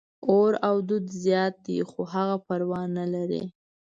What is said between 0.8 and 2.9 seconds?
دود زیات دي، خو هغه پروا